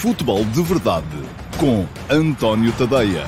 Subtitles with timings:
[0.00, 1.04] Futebol de Verdade
[1.58, 3.22] com António Tadeia.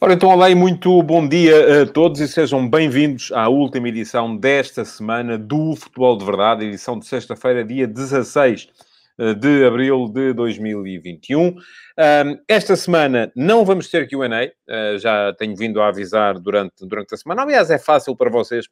[0.00, 4.34] Ora, então, olá e muito bom dia a todos e sejam bem-vindos à última edição
[4.34, 8.70] desta semana do Futebol de Verdade, edição de sexta-feira, dia 16
[9.18, 11.54] eh, de abril de 2021.
[12.48, 14.26] Esta semana não vamos ter QA,
[14.66, 17.42] eh, já tenho vindo a avisar durante, durante a semana.
[17.42, 18.66] Aliás, é fácil para vocês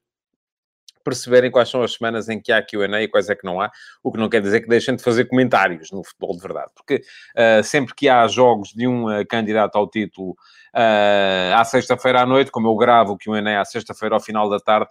[1.07, 3.71] perceberem quais são as semanas em que há Q&A e quais é que não há,
[4.03, 6.97] o que não quer dizer que deixem de fazer comentários no futebol de verdade, porque
[6.97, 12.27] uh, sempre que há jogos de um uh, candidato ao título uh, à sexta-feira à
[12.27, 14.91] noite, como eu gravo o Q&A à sexta-feira ao final da tarde,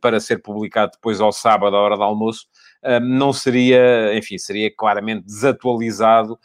[0.00, 2.46] para ser publicado depois ao sábado à hora do almoço,
[3.00, 6.38] não seria, enfim, seria claramente desatualizado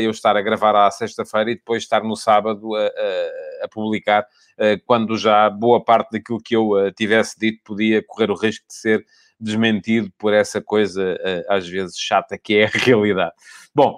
[0.00, 4.26] eu estar a gravar à sexta-feira e depois estar no sábado a, a, a publicar
[4.58, 8.66] eh, quando já boa parte daquilo que eu eh, tivesse dito podia correr o risco
[8.66, 9.04] de ser
[9.42, 13.32] desmentido por essa coisa, eh, às vezes, chata que é a realidade.
[13.74, 13.96] Bom,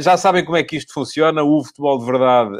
[0.00, 1.42] já sabem como é que isto funciona.
[1.42, 2.50] O Futebol de Verdade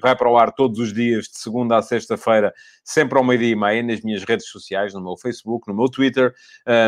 [0.00, 3.56] vai para o ar todos os dias, de segunda a sexta-feira, sempre ao meio-dia e
[3.56, 6.32] meia, nas minhas redes sociais, no meu Facebook, no meu Twitter,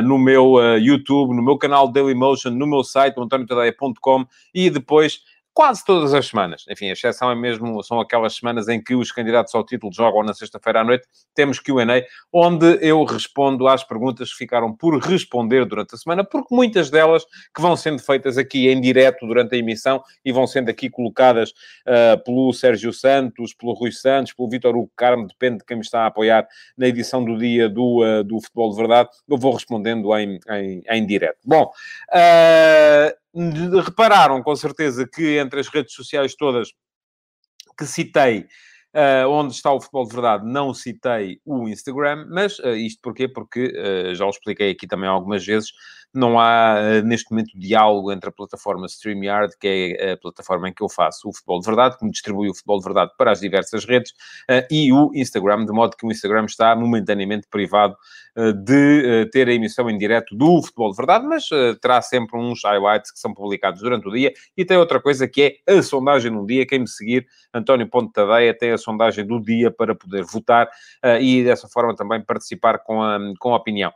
[0.04, 5.22] no meu YouTube, no meu canal Dailymotion, no meu site, antoniotadeia.com e depois
[5.58, 6.64] quase todas as semanas.
[6.70, 10.22] Enfim, a exceção é mesmo, são aquelas semanas em que os candidatos ao título jogam
[10.22, 11.08] na sexta-feira à noite.
[11.34, 16.54] Temos Q&A, onde eu respondo às perguntas que ficaram por responder durante a semana, porque
[16.54, 20.70] muitas delas que vão sendo feitas aqui em direto durante a emissão e vão sendo
[20.70, 25.64] aqui colocadas uh, pelo Sérgio Santos, pelo Rui Santos, pelo Vitor Hugo Carmo, depende de
[25.64, 29.08] quem me está a apoiar na edição do dia do, uh, do Futebol de Verdade,
[29.28, 31.38] eu vou respondendo em, em, em direto.
[31.44, 31.64] Bom,
[32.14, 33.27] uh,
[33.84, 36.68] repararam com certeza que entre as redes sociais todas
[37.78, 38.46] que citei,
[38.94, 43.28] uh, onde está o futebol de verdade, não citei o Instagram, mas uh, isto porquê?
[43.28, 45.70] Porque uh, já o expliquei aqui também algumas vezes
[46.18, 50.72] não há eh, neste momento diálogo entre a plataforma StreamYard, que é a plataforma em
[50.72, 53.30] que eu faço o futebol de verdade, que me distribui o futebol de verdade para
[53.30, 54.12] as diversas redes,
[54.48, 57.96] eh, e o Instagram, de modo que o Instagram está momentaneamente privado
[58.36, 61.48] eh, de ter a emissão em direto do futebol de verdade, mas
[61.80, 64.32] terá sempre uns highlights que são publicados durante o dia.
[64.56, 66.66] E tem outra coisa que é a sondagem num dia.
[66.66, 70.68] Quem me seguir, António Ponte Tadeia, tem a sondagem do dia para poder votar
[71.20, 73.92] e dessa forma também participar com a, com a opinião.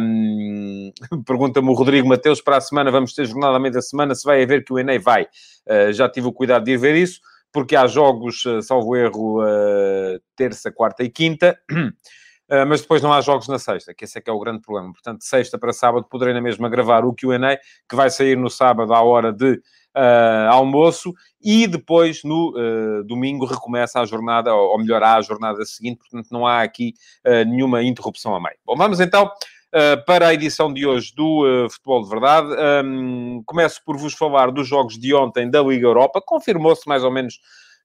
[0.00, 0.92] Um,
[1.48, 4.22] Pergunta-me o Rodrigo Mateus, para a semana vamos ter jornada à meia da semana, se
[4.22, 5.26] vai haver que o Enem vai.
[5.66, 7.20] Uh, já tive o cuidado de ir ver isso,
[7.50, 11.58] porque há jogos, uh, salvo erro, uh, terça, quarta e quinta,
[12.66, 14.92] mas depois não há jogos na sexta, que esse é que é o grande problema.
[14.92, 17.56] Portanto, sexta para sábado poderei na mesma gravar o Q&A,
[17.88, 19.60] que vai sair no sábado à hora de
[19.96, 25.98] Uh, almoço e depois no uh, domingo recomeça a jornada, ou, melhor, a jornada seguinte,
[25.98, 26.92] portanto não há aqui
[27.26, 28.54] uh, nenhuma interrupção a meio.
[28.64, 29.57] Bom, vamos então Uh,
[30.06, 32.48] para a edição de hoje do uh, Futebol de Verdade.
[32.84, 36.22] Um, começo por vos falar dos jogos de ontem da Liga Europa.
[36.24, 37.38] Confirmou-se mais ou menos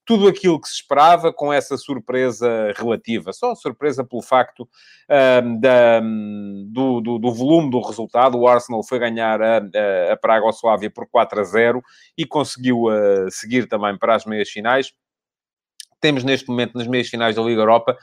[0.05, 3.31] tudo aquilo que se esperava, com essa surpresa relativa.
[3.31, 4.67] Só surpresa pelo facto
[5.43, 8.37] um, da, do, do, do, volume do resultado.
[8.37, 11.81] O Arsenal foi ganhar a, a, a Praga ao Suávia por 4 a 0
[12.17, 14.91] e conseguiu uh, seguir também para as meias finais.
[16.01, 17.97] Temos neste momento nas meias finais da Liga Europa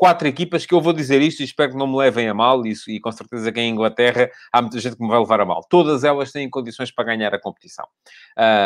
[0.00, 2.64] quatro equipas que eu vou dizer isto e espero que não me levem a mal,
[2.64, 5.44] isso, e com certeza que em Inglaterra há muita gente que me vai levar a
[5.44, 5.60] mal.
[5.68, 7.84] Todas elas têm condições para ganhar a competição.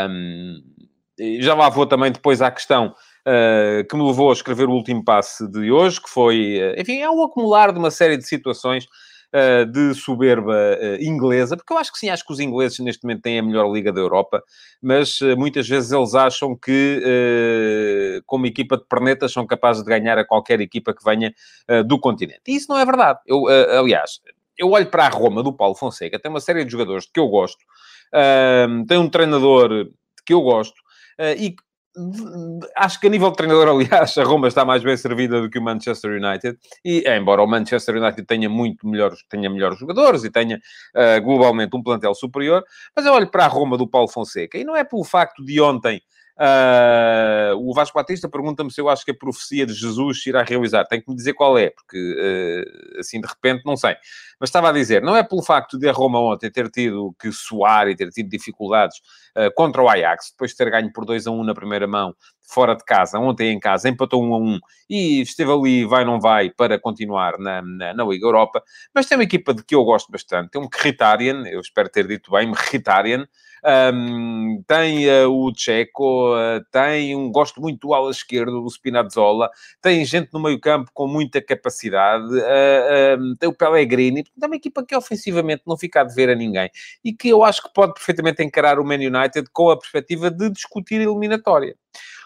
[0.09, 0.63] Um,
[1.41, 2.95] já lá vou também depois à questão
[3.27, 7.01] uh, que me levou a escrever o último passe de hoje, que foi, uh, enfim,
[7.01, 8.87] é um acumular de uma série de situações
[9.35, 13.03] uh, de soberba uh, inglesa, porque eu acho que sim, acho que os ingleses neste
[13.03, 14.43] momento têm a melhor liga da Europa,
[14.81, 20.17] mas uh, muitas vezes eles acham que, como equipa de pernetas, são capazes de ganhar
[20.17, 21.35] a qualquer equipa que venha
[21.87, 22.43] do continente.
[22.49, 23.19] E isso não é verdade.
[23.27, 24.21] Eu, aliás,
[24.57, 27.29] eu olho para a Roma do Paulo Fonseca, tem uma série de jogadores que eu
[27.29, 27.59] gosto,
[28.87, 29.91] tem um treinador
[30.25, 30.77] que eu gosto,
[31.39, 31.57] e
[32.77, 35.59] acho que a nível de treinador, aliás, a Roma está mais bem servida do que
[35.59, 36.59] o Manchester United.
[36.85, 41.77] E, embora o Manchester United tenha muito melhores, tenha melhores jogadores e tenha uh, globalmente
[41.77, 42.65] um plantel superior,
[42.95, 45.61] mas eu olho para a Roma do Paulo Fonseca e não é pelo facto de
[45.61, 46.01] ontem
[46.37, 50.85] Uh, o Vasco Batista pergunta-me se eu acho que a profecia de Jesus irá realizar.
[50.85, 53.95] Tem que me dizer qual é, porque uh, assim de repente não sei.
[54.45, 57.33] Mas estava a dizer, não é pelo facto de a Roma ontem ter tido que
[57.33, 58.99] suar e ter tido dificuldades
[59.35, 62.15] uh, contra o Ajax, depois de ter ganho por 2 a 1 na primeira mão,
[62.43, 64.59] fora de casa, ontem em casa, empatou 1 a 1
[64.91, 68.63] e esteve ali, vai não vai, para continuar na, na, na Liga Europa.
[68.95, 72.07] Mas tem uma equipa de que eu gosto bastante, tem um Mkhitaryan, eu espero ter
[72.07, 73.27] dito bem, Mkhitaryan,
[73.65, 79.49] um, tem uh, o Checo, uh, tem um, gosto muito do ala esquerdo, do Spinazzola,
[79.81, 84.85] tem gente no meio campo com muita capacidade, uh, tem o Pellegrini, É uma equipa
[84.85, 86.71] que ofensivamente não fica a dever a ninguém
[87.05, 90.51] e que eu acho que pode perfeitamente encarar o Man United com a perspectiva de
[90.51, 91.77] discutir eliminatória.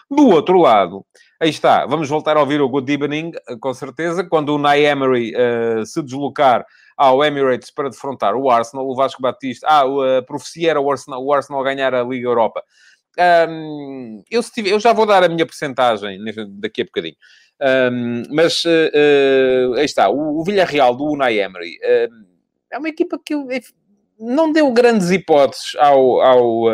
[0.09, 1.05] Do outro lado,
[1.39, 5.33] aí está, vamos voltar a ouvir o Good Evening, com certeza, quando o Nay Emery
[5.35, 6.65] uh, se deslocar
[6.97, 9.83] ao Emirates para defrontar o Arsenal, o Vasco Batista, ah,
[10.17, 12.61] a profecia era o Arsenal, o Arsenal ganhar a Liga Europa.
[13.49, 16.19] Um, eu, tiver, eu, já vou dar a minha porcentagem
[16.59, 17.15] daqui a bocadinho.
[17.61, 21.77] Um, mas uh, uh, aí está, o, o Villarreal do Unai Emery
[22.71, 23.47] é uma equipa que eu,
[24.17, 26.65] não deu grandes hipóteses ao, ao,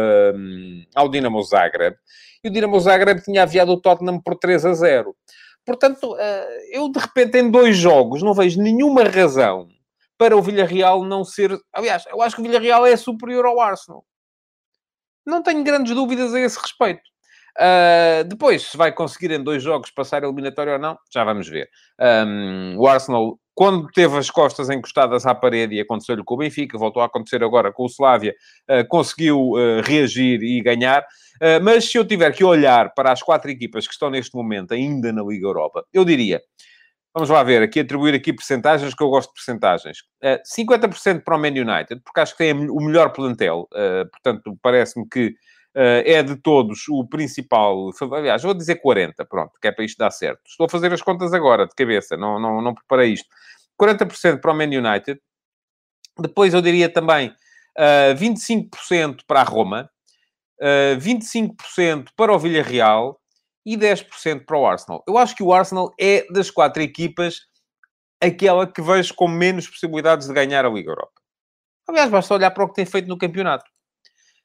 [0.96, 1.96] ao Dinamo Zagreb.
[2.44, 5.16] E o Dinamo Zagreb tinha aviado o Tottenham por 3 a 0.
[5.66, 9.68] Portanto, eh, eu de repente em dois jogos não vejo nenhuma razão
[10.16, 11.58] para o Villarreal não ser...
[11.74, 14.06] Aliás, eu acho que o Villarreal é superior ao Arsenal.
[15.26, 17.02] Não tenho grandes dúvidas a esse respeito.
[17.58, 21.48] Uh, depois, se vai conseguir em dois jogos passar a eliminatória ou não, já vamos
[21.48, 21.70] ver.
[22.00, 26.78] Um, o Arsenal, quando teve as costas encostadas à parede e aconteceu-lhe com o Benfica,
[26.78, 28.36] voltou a acontecer agora com o Slavia,
[28.70, 31.06] uh, conseguiu uh, reagir e ganhar.
[31.62, 35.12] mas se eu tiver que olhar para as quatro equipas que estão neste momento ainda
[35.14, 36.42] na Liga Europa, eu diria
[37.16, 40.00] Vamos lá ver, aqui atribuir aqui percentagens, que eu gosto de percentagens.
[40.22, 43.70] Uh, 50% para o Man United, porque acho que tem o melhor plantel.
[43.72, 47.90] Uh, portanto, parece-me que uh, é de todos o principal.
[48.12, 50.42] Aliás, vou dizer 40, pronto, que é para isto dar certo.
[50.46, 53.30] Estou a fazer as contas agora, de cabeça, não, não, não preparei isto.
[53.82, 55.18] 40% para o Man United.
[56.20, 59.90] Depois eu diria também uh, 25% para a Roma,
[60.60, 63.18] uh, 25% para o Villarreal
[63.66, 65.04] e 10% para o Arsenal.
[65.08, 67.42] Eu acho que o Arsenal é das quatro equipas
[68.22, 71.22] aquela que vejo com menos possibilidades de ganhar a Liga Europa.
[71.88, 73.66] Aliás, basta olhar para o que tem feito no campeonato.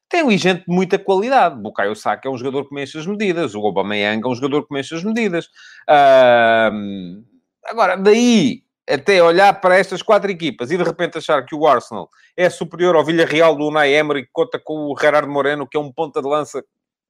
[0.09, 1.61] Tem um gente de muita qualidade.
[1.61, 3.55] Bukayo Saka é um jogador que mexe as medidas.
[3.55, 5.47] O Aubameyang é um jogador que mexe as medidas.
[5.89, 7.25] Uh...
[7.65, 12.09] Agora, daí até olhar para estas quatro equipas e de repente achar que o Arsenal
[12.37, 15.81] é superior ao Villarreal do Unai Emery, que conta com o Gerardo Moreno, que é
[15.81, 16.65] um ponta de lança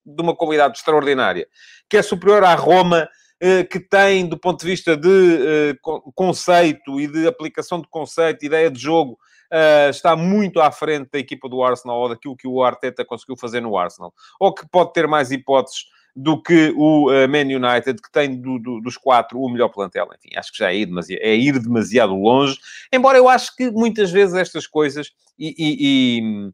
[0.05, 1.47] de uma qualidade extraordinária,
[1.88, 3.08] que é superior à Roma,
[3.43, 5.75] eh, que tem, do ponto de vista de eh,
[6.14, 9.19] conceito e de aplicação de conceito, ideia de jogo,
[9.50, 13.38] eh, está muito à frente da equipa do Arsenal ou daquilo que o Arteta conseguiu
[13.38, 18.12] fazer no Arsenal, ou que pode ter mais hipóteses do que o Man United, que
[18.12, 20.08] tem do, do, dos quatro o melhor plantel.
[20.19, 22.58] Enfim, acho que já é ir, demasiado, é ir demasiado longe.
[22.93, 26.52] Embora eu acho que muitas vezes estas coisas, e, e,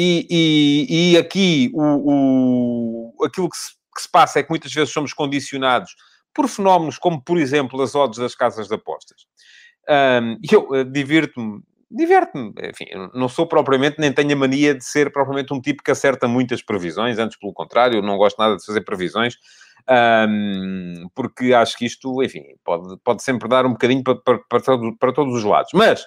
[0.00, 4.72] e, e, e aqui o, o, aquilo que se, que se passa é que muitas
[4.72, 5.96] vezes somos condicionados
[6.32, 9.26] por fenómenos como, por exemplo, as odds das casas de apostas.
[9.88, 15.10] Um, eu uh, divirto-me, diverte-me, enfim, não sou propriamente, nem tenho a mania de ser
[15.10, 18.82] propriamente um tipo que acerta muitas previsões, antes pelo contrário, não gosto nada de fazer
[18.82, 19.34] previsões,
[20.28, 24.60] um, porque acho que isto, enfim, pode, pode sempre dar um bocadinho para, para, para,
[24.60, 25.70] todo, para todos os lados.
[25.74, 26.04] Mas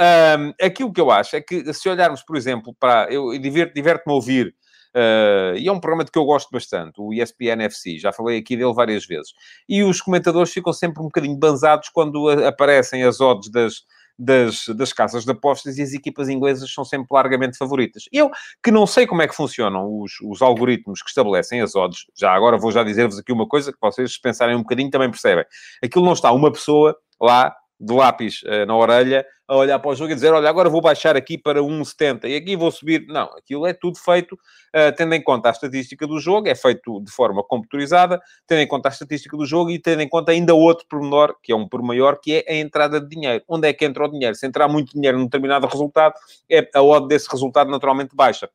[0.00, 3.12] um, aquilo que eu acho é que, se olharmos, por exemplo, para.
[3.12, 4.54] Eu diverto-me ouvir,
[4.96, 8.38] uh, e é um programa de que eu gosto bastante, o ESPN FC, já falei
[8.38, 9.32] aqui dele várias vezes.
[9.68, 13.74] E os comentadores ficam sempre um bocadinho banzados quando aparecem as odds das.
[14.22, 18.02] Das, das casas de apostas e as equipas inglesas são sempre largamente favoritas.
[18.12, 18.30] Eu,
[18.62, 22.30] que não sei como é que funcionam os, os algoritmos que estabelecem as odds, já
[22.30, 25.46] agora vou já dizer-vos aqui uma coisa que vocês, se pensarem um bocadinho, também percebem.
[25.82, 29.94] Aquilo não está uma pessoa lá de lápis uh, na orelha a olhar para o
[29.96, 33.04] jogo e dizer, olha, agora vou baixar aqui para 1,70 e aqui vou subir.
[33.08, 37.00] Não, aquilo é tudo feito uh, tendo em conta a estatística do jogo, é feito
[37.00, 40.54] de forma computadorizada, tendo em conta a estatística do jogo e tendo em conta ainda
[40.54, 43.42] outro pormenor, que é um por maior, que é a entrada de dinheiro.
[43.48, 44.36] Onde é que entra o dinheiro?
[44.36, 46.14] Se entrar muito dinheiro num determinado resultado,
[46.48, 48.48] é, a odd desse resultado naturalmente baixa.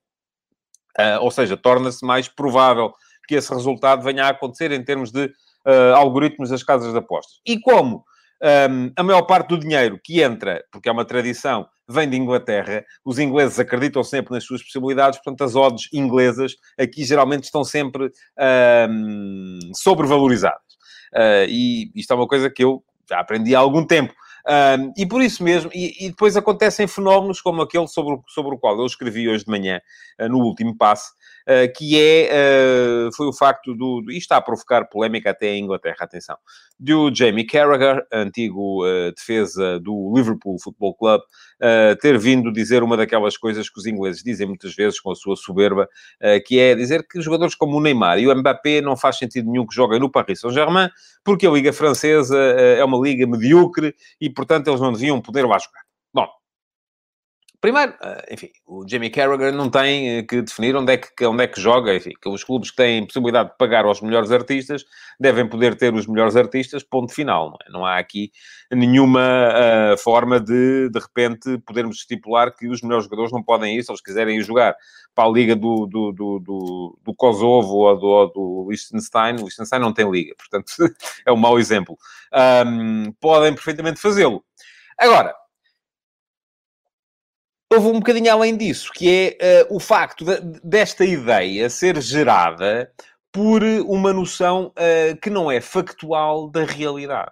[0.97, 2.93] Uh, ou seja, torna-se mais provável
[3.27, 5.29] que esse resultado venha a acontecer em termos de
[5.95, 7.39] algoritmos das casas de apostas.
[7.43, 8.05] E como
[8.41, 12.83] um, a maior parte do dinheiro que entra, porque é uma tradição, vem de Inglaterra.
[13.03, 18.11] Os ingleses acreditam sempre nas suas possibilidades, portanto, as odds inglesas aqui geralmente estão sempre
[18.89, 20.61] um, sobrevalorizadas.
[21.13, 24.13] Uh, e isto é uma coisa que eu já aprendi há algum tempo.
[24.47, 28.59] Um, e por isso mesmo, e, e, depois acontecem fenómenos como aquele sobre, sobre o
[28.59, 29.81] qual eu escrevi hoje de manhã,
[30.21, 31.13] uh, no último passo,
[31.75, 32.29] que é,
[33.07, 36.37] uh, foi o facto do, e está a provocar polémica até em Inglaterra, atenção,
[36.79, 38.83] do Jamie Carragher, antigo
[39.15, 41.21] defesa do Liverpool Football Club,
[42.01, 45.37] ter vindo dizer uma daquelas coisas que os ingleses dizem muitas vezes com a sua
[45.37, 45.87] soberba,
[46.45, 49.65] que é dizer que jogadores como o Neymar e o Mbappé não faz sentido nenhum
[49.65, 50.89] que joguem no Paris Saint-Germain,
[51.23, 55.57] porque a Liga Francesa é uma liga medíocre e portanto, eles não deviam poder lá
[55.57, 55.84] jogar.
[57.61, 61.43] Primeiro, eh, enfim, o Jamie Carragher não tem eh, que definir onde é que, onde
[61.43, 64.85] é que joga, enfim, que os clubes que têm possibilidade de pagar aos melhores artistas
[65.19, 67.71] devem poder ter os melhores artistas, ponto final, não é?
[67.71, 68.31] Não há aqui
[68.71, 73.83] nenhuma uh, forma de, de repente, podermos estipular que os melhores jogadores não podem ir,
[73.83, 74.75] se eles quiserem ir jogar
[75.13, 79.43] para a liga do, do, do, do, do Kosovo ou do, ou do Liechtenstein, o
[79.43, 80.73] Liechtenstein não tem liga, portanto,
[81.25, 81.97] é um mau exemplo.
[82.67, 84.43] Um, podem perfeitamente fazê-lo.
[84.97, 85.33] Agora,
[87.75, 92.91] houve um bocadinho além disso, que é uh, o facto de, desta ideia ser gerada
[93.31, 97.31] por uma noção uh, que não é factual da realidade.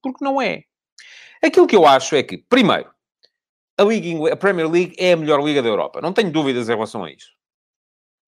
[0.00, 0.62] Porque não é.
[1.42, 2.88] Aquilo que eu acho é que, primeiro,
[3.76, 3.82] a,
[4.32, 6.00] a Premier League é a melhor liga da Europa.
[6.00, 7.30] Não tenho dúvidas em relação a isso.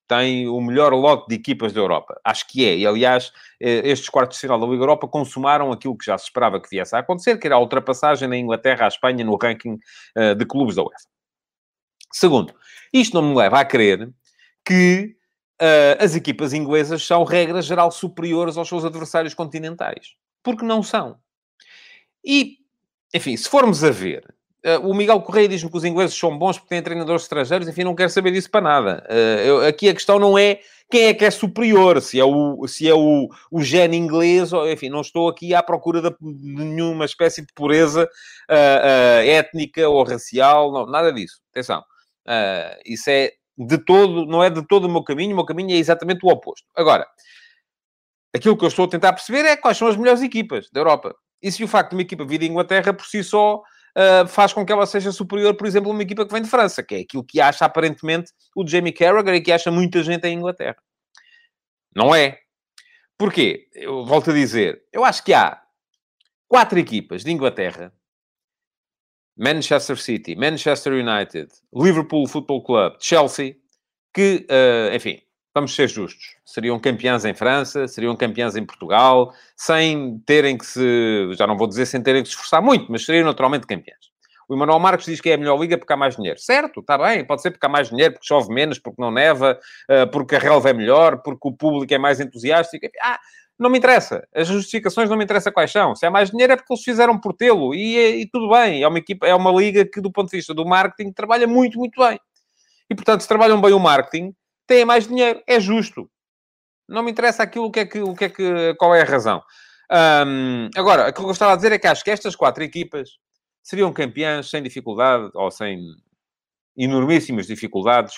[0.08, 2.20] Tem o melhor lote de equipas da Europa.
[2.24, 2.76] Acho que é.
[2.76, 6.24] E, aliás, eh, estes quartos de final da Liga Europa consumaram aquilo que já se
[6.24, 9.78] esperava que viesse a acontecer, que era a ultrapassagem na Inglaterra à Espanha no ranking
[10.36, 11.12] de clubes da UEFA.
[12.12, 12.54] Segundo,
[12.92, 14.12] isto não me leva a crer
[14.64, 15.16] que
[15.60, 20.14] uh, as equipas inglesas são, regra geral, superiores aos seus adversários continentais.
[20.42, 21.16] Porque não são.
[22.24, 22.58] E,
[23.14, 24.34] enfim, se formos a ver,
[24.66, 27.84] uh, o Miguel Correia diz-me que os ingleses são bons porque têm treinadores estrangeiros, enfim,
[27.84, 29.06] não quero saber disso para nada.
[29.08, 32.66] Uh, eu, aqui a questão não é quem é que é superior, se é o,
[32.68, 37.06] se é o, o gene inglês, ou, enfim, não estou aqui à procura de, nenhuma
[37.06, 38.06] espécie de pureza
[39.24, 41.40] étnica ou racial, não, nada disso.
[41.50, 41.82] Atenção.
[42.26, 45.74] Uh, isso é de todo, não é de todo o meu caminho, o meu caminho
[45.74, 46.66] é exatamente o oposto.
[46.74, 47.06] Agora,
[48.34, 51.14] aquilo que eu estou a tentar perceber é quais são as melhores equipas da Europa.
[51.42, 54.52] E se o facto de uma equipa vir de Inglaterra por si só uh, faz
[54.52, 56.94] com que ela seja superior, por exemplo, a uma equipa que vem de França, que
[56.94, 60.76] é aquilo que acha aparentemente o Jamie Carragher e que acha muita gente em Inglaterra.
[61.94, 62.38] Não é.
[63.18, 63.68] Porquê?
[63.74, 65.60] Eu volto a dizer, eu acho que há
[66.48, 67.92] quatro equipas de Inglaterra
[69.36, 73.56] Manchester City, Manchester United, Liverpool Football Club, Chelsea,
[74.14, 75.20] que, uh, enfim,
[75.54, 81.30] vamos ser justos, seriam campeãs em França, seriam campeãs em Portugal, sem terem que se,
[81.32, 84.12] já não vou dizer sem terem que se esforçar muito, mas seriam naturalmente campeãs.
[84.48, 86.38] O Emanuel Marcos diz que é a melhor liga porque há mais dinheiro.
[86.38, 89.58] Certo, está bem, pode ser porque há mais dinheiro, porque chove menos, porque não neva,
[89.88, 92.86] uh, porque a relva é melhor, porque o público é mais entusiástico.
[93.02, 93.18] Ah,
[93.62, 94.26] não me interessa.
[94.34, 95.94] As justificações não me interessa quais são.
[95.94, 97.74] Se há mais dinheiro é porque eles fizeram por tê-lo.
[97.74, 98.82] E, e, tudo bem.
[98.82, 101.78] É uma equipa, é uma liga que, do ponto de vista do marketing, trabalha muito,
[101.78, 102.18] muito bem.
[102.90, 104.34] E, portanto, se trabalham bem o marketing,
[104.66, 105.42] têm mais dinheiro.
[105.46, 106.10] É justo.
[106.88, 109.04] Não me interessa aquilo, o que é que, o que, é que qual é a
[109.04, 109.42] razão.
[110.26, 113.10] Um, agora, aquilo que eu estava a dizer é que acho que estas quatro equipas
[113.62, 115.80] seriam campeãs sem dificuldade, ou sem
[116.76, 118.16] enormíssimas dificuldades,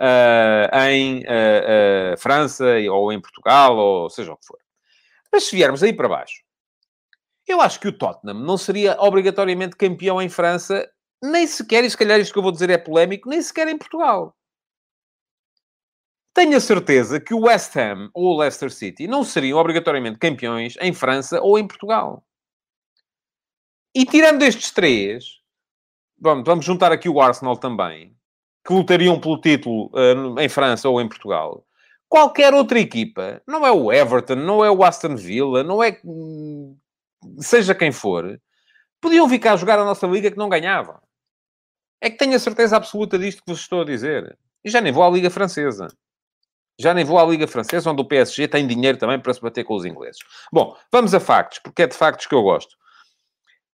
[0.00, 4.58] uh, em uh, uh, França, ou em Portugal, ou seja o que for.
[5.36, 6.42] Mas se viermos aí para baixo,
[7.46, 10.90] eu acho que o Tottenham não seria obrigatoriamente campeão em França,
[11.22, 13.76] nem sequer, e se calhar isto que eu vou dizer é polémico, nem sequer em
[13.76, 14.34] Portugal.
[16.32, 20.74] Tenho a certeza que o West Ham ou o Leicester City não seriam obrigatoriamente campeões
[20.80, 22.26] em França ou em Portugal.
[23.94, 25.42] E tirando estes três,
[26.18, 28.16] vamos, vamos juntar aqui o Arsenal também,
[28.66, 31.66] que lutariam pelo título uh, em França ou em Portugal
[32.08, 36.00] qualquer outra equipa, não é o Everton, não é o Aston Villa, não é
[37.38, 38.40] seja quem for,
[39.00, 41.00] podiam cá a jogar a nossa liga que não ganhavam.
[42.00, 44.38] É que tenho a certeza absoluta disto que vos estou a dizer.
[44.64, 45.88] E já nem vou à Liga Francesa.
[46.78, 49.64] Já nem vou à Liga Francesa, onde o PSG tem dinheiro também para se bater
[49.64, 50.20] com os ingleses.
[50.52, 52.76] Bom, vamos a factos, porque é de factos que eu gosto.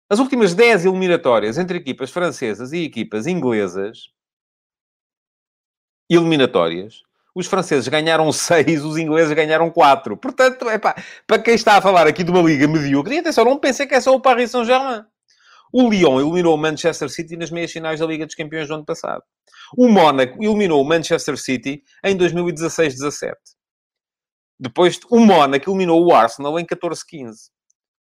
[0.09, 4.09] As últimas 10 eliminatórias entre equipas francesas e equipas inglesas,
[6.09, 7.01] eliminatórias,
[7.33, 10.17] os franceses ganharam seis, os ingleses ganharam quatro.
[10.17, 10.95] Portanto, epá,
[11.25, 13.95] para quem está a falar aqui de uma liga medíocre, e atenção, não pensei que
[13.95, 15.03] é só o Paris Saint-Germain.
[15.73, 18.85] O Lyon eliminou o Manchester City nas meias finais da Liga dos Campeões do ano
[18.85, 19.23] passado.
[19.77, 23.33] O Mónaco eliminou o Manchester City em 2016-17.
[24.59, 27.49] Depois, o Mónaco eliminou o Arsenal em 14-15.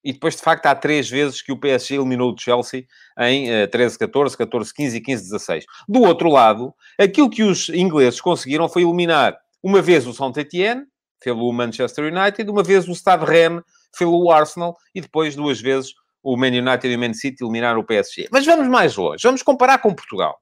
[0.03, 2.85] E depois, de facto, há três vezes que o PSG eliminou o Chelsea
[3.19, 5.63] em uh, 13-14, 14-15 e 15-16.
[5.87, 10.85] Do outro lado, aquilo que os ingleses conseguiram foi eliminar uma vez o Saint-Étienne,
[11.19, 13.61] pelo Manchester United, uma vez o Stade Rennes,
[13.97, 15.93] pelo Arsenal, e depois duas vezes
[16.23, 18.27] o Man United e o Man City eliminaram o PSG.
[18.31, 19.21] Mas vamos mais longe.
[19.23, 20.39] Vamos comparar com Portugal.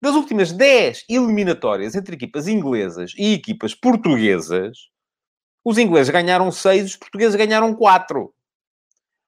[0.00, 4.78] Das últimas 10 eliminatórias entre equipas inglesas e equipas portuguesas,
[5.64, 8.32] os ingleses ganharam 6, os portugueses ganharam 4.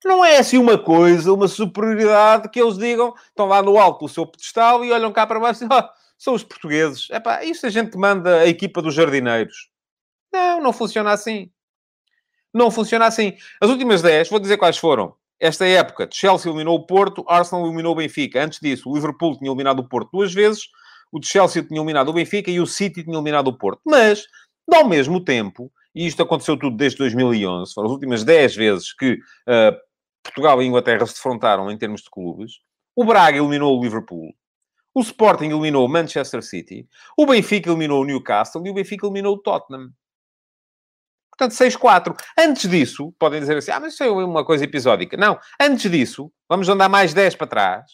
[0.04, 4.08] Não é assim uma coisa, uma superioridade que eles digam, estão lá no alto do
[4.08, 7.08] seu pedestal e olham cá para baixo e dizem, oh, são os portugueses.
[7.10, 9.68] Epá, isso a gente manda a equipa dos jardineiros.
[10.32, 11.50] Não, não funciona assim.
[12.52, 13.34] Não funciona assim.
[13.60, 15.14] As últimas 10, vou dizer quais foram.
[15.38, 18.42] esta época, Chelsea eliminou o Porto, Arsenal eliminou o Benfica.
[18.42, 20.64] Antes disso, o Liverpool tinha eliminado o Porto duas vezes,
[21.12, 23.80] o Chelsea tinha eliminado o Benfica e o City tinha eliminado o Porto.
[23.84, 24.24] Mas,
[24.72, 29.14] ao mesmo tempo, e isto aconteceu tudo desde 2011, foram as últimas 10 vezes que
[29.14, 29.76] uh,
[30.22, 32.60] Portugal e Inglaterra se defrontaram em termos de clubes,
[32.94, 34.34] o Braga eliminou o Liverpool,
[34.94, 39.34] o Sporting eliminou o Manchester City, o Benfica eliminou o Newcastle e o Benfica eliminou
[39.34, 39.90] o Tottenham.
[41.30, 42.14] Portanto, 6-4.
[42.38, 45.16] Antes disso, podem dizer assim, ah, mas isso é uma coisa episódica.
[45.16, 47.86] Não, antes disso, vamos andar mais 10 para trás,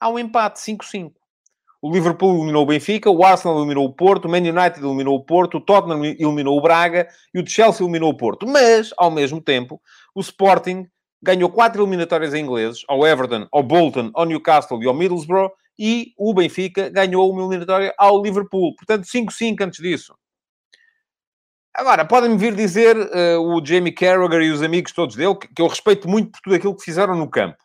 [0.00, 1.12] há um empate 5-5.
[1.80, 5.22] O Liverpool eliminou o Benfica, o Arsenal eliminou o Porto, o Man United eliminou o
[5.22, 8.46] Porto, o Tottenham eliminou o Braga e o Chelsea eliminou o Porto.
[8.46, 9.80] Mas, ao mesmo tempo,
[10.14, 10.88] o Sporting
[11.24, 16.12] ganhou quatro eliminatórias em ingleses, ao Everton, ao Bolton, ao Newcastle e ao Middlesbrough, e
[16.16, 18.76] o Benfica ganhou uma eliminatória ao Liverpool.
[18.76, 20.14] Portanto, 5-5 antes disso.
[21.74, 25.60] Agora, podem-me vir dizer uh, o Jamie Carragher e os amigos todos dele, que, que
[25.60, 27.56] eu respeito muito por tudo aquilo que fizeram no campo.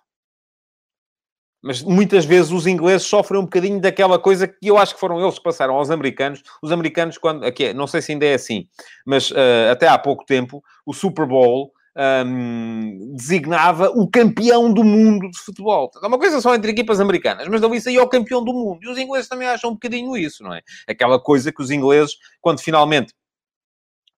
[1.61, 5.21] Mas muitas vezes os ingleses sofrem um bocadinho daquela coisa que eu acho que foram
[5.21, 6.41] eles que passaram aos americanos.
[6.63, 7.43] Os americanos, quando.
[7.45, 8.67] Aqui, é, não sei se ainda é assim,
[9.05, 15.29] mas uh, até há pouco tempo, o Super Bowl um, designava o campeão do mundo
[15.29, 15.89] de futebol.
[16.01, 18.79] É uma coisa só entre equipas americanas, mas dali saiu o campeão do mundo.
[18.83, 20.61] E os ingleses também acham um bocadinho isso, não é?
[20.87, 23.13] Aquela coisa que os ingleses, quando finalmente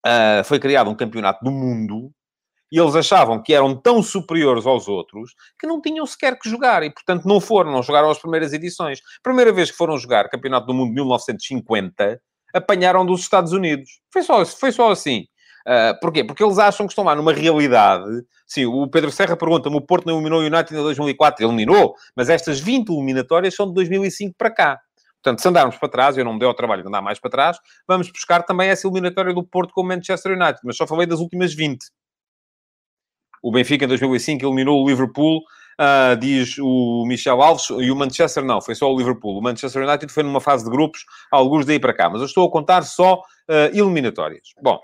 [0.06, 2.12] uh, foi criado um campeonato do mundo,
[2.72, 6.84] e eles achavam que eram tão superiores aos outros que não tinham sequer que jogar
[6.84, 9.02] e, portanto, não foram, não jogaram as primeiras edições.
[9.22, 12.22] Primeira vez que foram jogar Campeonato do Mundo de 1950,
[12.54, 14.00] apanharam dos Estados Unidos.
[14.12, 15.26] Foi só, foi só assim.
[15.68, 16.24] Uh, porquê?
[16.24, 18.06] Porque eles acham que estão lá numa realidade.
[18.48, 21.44] Sim, o Pedro Serra pergunta-me: o Porto não eliminou o United em 2004?
[21.44, 24.80] Ele eliminou, mas estas 20 eliminatórias são de 2005 para cá.
[25.24, 27.30] Portanto, se andarmos para trás, eu não me dei ao trabalho de andar mais para
[27.30, 31.06] trás, vamos buscar também essa eliminatória do Porto com o Manchester United, mas só falei
[31.06, 31.78] das últimas 20.
[33.44, 35.38] O Benfica, em 2005, eliminou o Liverpool,
[35.80, 39.38] uh, diz o Michel Alves, e o Manchester não, foi só o Liverpool.
[39.38, 42.48] O Manchester United foi numa fase de grupos, alguns daí para cá, mas eu estou
[42.48, 44.50] a contar só uh, eliminatórias.
[44.62, 44.80] Bom,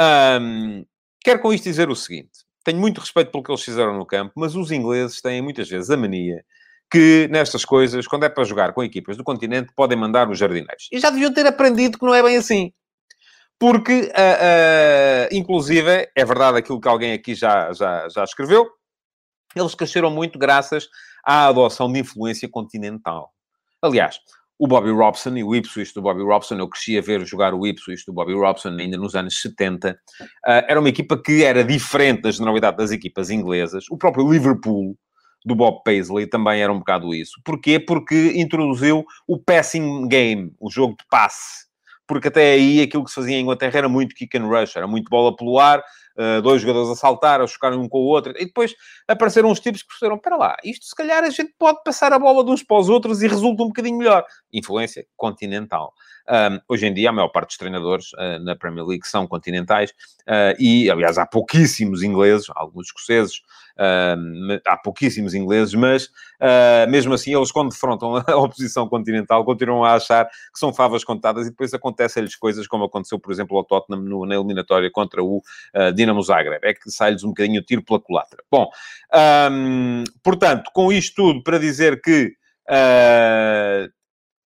[0.00, 0.84] um,
[1.24, 2.30] quero com isto dizer o seguinte:
[2.64, 5.90] tenho muito respeito pelo que eles fizeram no campo, mas os ingleses têm muitas vezes
[5.90, 6.44] a mania
[6.90, 10.88] que nestas coisas, quando é para jogar com equipas do continente, podem mandar os jardineiros.
[10.92, 12.70] E já deviam ter aprendido que não é bem assim.
[13.58, 18.68] Porque, uh, uh, inclusive, é verdade aquilo que alguém aqui já, já, já escreveu,
[19.56, 20.86] eles cresceram muito graças
[21.24, 23.32] à adoção de influência continental.
[23.80, 24.20] Aliás,
[24.58, 27.66] o Bobby Robson e o Ipswich do Bobby Robson, eu cresci a ver jogar o
[27.66, 31.64] Ipswich do Bobby Robson ainda nos anos 70, uh, ah, era uma equipa que era
[31.64, 33.84] diferente da generalidade das equipas inglesas.
[33.90, 34.96] O próprio Liverpool,
[35.44, 37.40] do Bob Paisley, também era um bocado isso.
[37.44, 37.80] Porquê?
[37.80, 41.72] Porque introduziu o passing game, o jogo de passe
[42.12, 44.86] porque até aí aquilo que se fazia em Inglaterra era muito kick and rush, era
[44.86, 45.82] muito bola pelo ar,
[46.42, 48.74] dois jogadores a saltar, a chocarem um com o outro, e depois
[49.08, 52.18] apareceram uns tipos que perceberam, espera lá, isto se calhar a gente pode passar a
[52.18, 54.24] bola de uns para os outros e resulta um bocadinho melhor.
[54.52, 55.92] Influência continental.
[56.28, 59.90] Um, hoje em dia, a maior parte dos treinadores uh, na Premier League são continentais
[60.28, 63.38] uh, e, aliás, há pouquíssimos ingleses, alguns escoceses,
[63.76, 66.08] uh, há pouquíssimos ingleses, mas
[66.88, 71.46] mesmo assim, eles, quando defrontam a oposição continental, continuam a achar que são favas contadas
[71.46, 75.40] e depois acontecem-lhes coisas como aconteceu, por exemplo, ao Tottenham no, na eliminatória contra o
[76.02, 76.64] Dinamo Zagreb.
[76.64, 78.42] É que sai-lhes um bocadinho o tiro pela culatra.
[78.50, 78.68] Bom,
[79.50, 82.34] um, portanto, com isto tudo para dizer que.
[82.68, 83.90] Uh,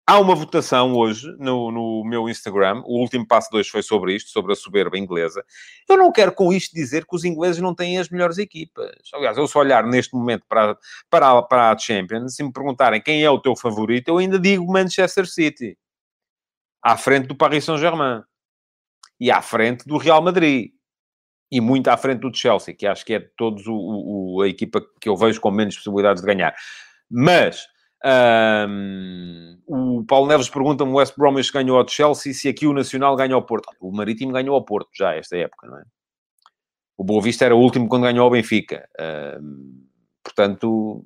[0.06, 2.82] Há uma votação hoje no, no meu Instagram.
[2.84, 5.42] O último passo 2 foi sobre isto, sobre a soberba inglesa.
[5.88, 8.92] Eu não quero com isto dizer que os ingleses não têm as melhores equipas.
[9.14, 10.76] Aliás, eu se olhar neste momento para,
[11.08, 14.70] para, para a Champions, se me perguntarem quem é o teu favorito, eu ainda digo
[14.70, 15.78] Manchester City.
[16.82, 18.22] À frente do Paris Saint-Germain.
[19.18, 20.73] E à frente do Real Madrid.
[21.54, 24.48] E muito à frente do Chelsea, que acho que é de todos o, o, a
[24.48, 26.52] equipa que eu vejo com menos possibilidades de ganhar.
[27.08, 27.66] Mas
[28.68, 33.14] um, o Paulo Neves pergunta-me: o West Bromwich ganhou ao Chelsea, se aqui o Nacional
[33.14, 33.68] ganhou ao Porto.
[33.80, 35.84] O Marítimo ganhou ao Porto já esta época, não é?
[36.96, 38.88] O Boa Vista era o último quando ganhou ao Benfica.
[39.40, 39.86] Um,
[40.24, 41.04] portanto,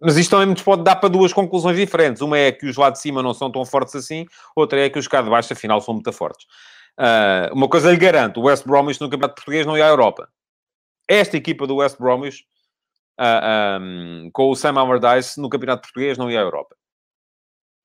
[0.00, 2.22] mas isto também nos pode dar para duas conclusões diferentes.
[2.22, 4.26] Uma é que os lá de cima não são tão fortes assim,
[4.56, 6.46] outra é que os cá de baixo, afinal, são muito fortes.
[6.98, 10.28] Uh, uma coisa lhe garanto: o West Bromwich no Campeonato Português não ia à Europa.
[11.06, 12.42] Esta equipa do West Bromwich
[13.18, 16.76] uh, ah, um, com o Sam Allardyce no Campeonato Português não ia à Europa.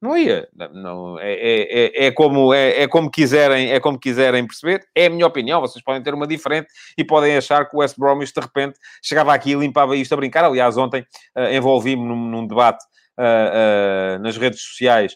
[0.01, 0.49] Não ia.
[0.73, 4.85] Não, é, é, é, é, como, é, é, como quiserem, é como quiserem perceber.
[4.93, 5.61] É a minha opinião.
[5.61, 9.33] Vocês podem ter uma diferente e podem achar que o West Bromwich, de repente, chegava
[9.33, 10.43] aqui e limpava isto a brincar.
[10.43, 12.83] Aliás, ontem uh, envolvi-me num, num, debate
[13.17, 15.15] uh, uh, nas redes sociais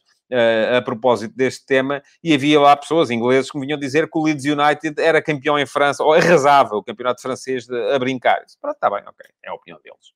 [0.75, 4.23] a propósito deste tema, e havia lá pessoas ingleses que me vinham dizer que o
[4.23, 8.43] Leeds United era campeão em França, ou arrasava o campeonato francês de, a brincar.
[8.45, 10.13] Disse, Pronto, está bem, ok, é a opinião deles.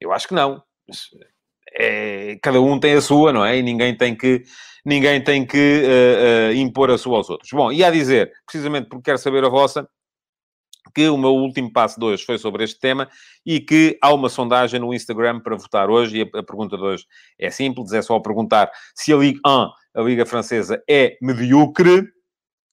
[0.00, 0.62] Eu acho que não.
[0.86, 1.08] Mas,
[1.72, 3.58] é, cada um tem a sua, não é?
[3.58, 4.42] E ninguém tem que,
[4.84, 7.50] ninguém tem que uh, uh, impor a sua aos outros.
[7.52, 9.88] Bom, e a dizer, precisamente porque quero saber a vossa,
[10.94, 13.08] que o meu último passo de hoje foi sobre este tema
[13.44, 17.04] e que há uma sondagem no Instagram para votar hoje e a, pergunta de hoje
[17.38, 22.06] é simples, é só perguntar se a Ligue 1, a Liga Francesa, é medíocre,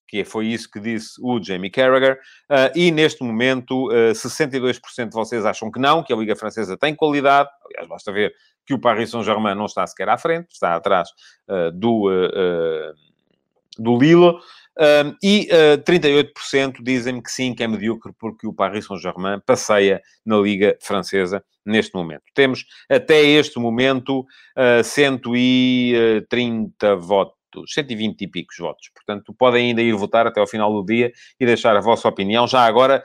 [0.07, 2.19] que foi isso que disse o Jamie Carragher,
[2.51, 6.77] uh, e neste momento uh, 62% de vocês acham que não, que a Liga Francesa
[6.77, 8.33] tem qualidade, aliás, basta ver
[8.65, 11.09] que o Paris Saint-Germain não está sequer à frente, está atrás
[11.49, 12.09] uh, do,
[13.77, 14.33] do Lille,
[14.77, 20.01] um, e uh, 38% dizem que sim, que é medíocre, porque o Paris Saint-Germain passeia
[20.25, 22.23] na Liga Francesa neste momento.
[22.33, 27.33] Temos até este momento uh, 130 votos.
[27.69, 28.89] 120 e picos votos.
[28.93, 32.45] Portanto, podem ainda ir votar até ao final do dia e deixar a vossa opinião.
[32.45, 33.01] Já agora,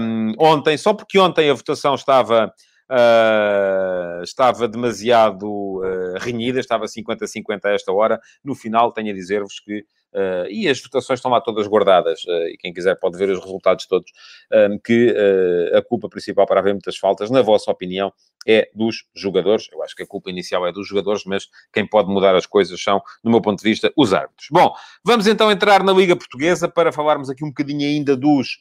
[0.00, 2.50] um, ontem, só porque ontem a votação estava
[2.92, 8.18] Uh, estava demasiado uh, renhida, estava 50-50 a esta hora.
[8.42, 12.48] No final, tenho a dizer-vos que Uh, e as votações estão lá todas guardadas, uh,
[12.48, 14.10] e quem quiser pode ver os resultados todos,
[14.52, 18.12] um, que uh, a culpa principal para haver muitas faltas, na vossa opinião,
[18.46, 19.68] é dos jogadores.
[19.72, 22.82] Eu acho que a culpa inicial é dos jogadores, mas quem pode mudar as coisas
[22.82, 24.48] são, do meu ponto de vista, os árbitros.
[24.50, 28.58] Bom, vamos então entrar na Liga Portuguesa para falarmos aqui um bocadinho ainda dos,